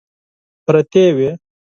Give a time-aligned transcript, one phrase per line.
[0.65, 1.29] پرتې وې.